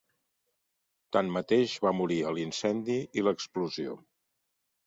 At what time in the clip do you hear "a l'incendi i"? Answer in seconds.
2.23-3.25